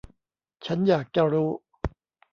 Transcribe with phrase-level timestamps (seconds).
[0.65, 1.49] ฉันอยากจะรู้.